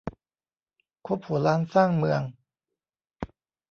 [1.07, 2.21] คบหัวล้านสร้างเมือง